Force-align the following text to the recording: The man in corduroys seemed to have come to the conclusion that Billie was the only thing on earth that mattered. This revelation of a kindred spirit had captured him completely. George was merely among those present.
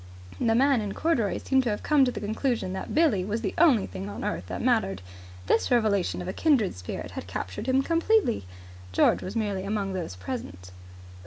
The 0.39 0.55
man 0.55 0.81
in 0.81 0.95
corduroys 0.95 1.43
seemed 1.43 1.61
to 1.65 1.69
have 1.69 1.83
come 1.83 2.05
to 2.05 2.11
the 2.11 2.19
conclusion 2.19 2.73
that 2.73 2.95
Billie 2.95 3.23
was 3.23 3.41
the 3.41 3.53
only 3.59 3.85
thing 3.85 4.09
on 4.09 4.23
earth 4.23 4.47
that 4.47 4.59
mattered. 4.59 5.03
This 5.45 5.69
revelation 5.69 6.23
of 6.23 6.27
a 6.27 6.33
kindred 6.33 6.73
spirit 6.75 7.11
had 7.11 7.27
captured 7.27 7.67
him 7.67 7.83
completely. 7.83 8.47
George 8.91 9.21
was 9.21 9.35
merely 9.35 9.63
among 9.63 9.93
those 9.93 10.15
present. 10.15 10.71